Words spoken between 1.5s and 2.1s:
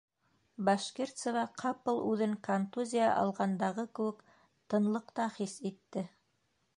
ҡапыл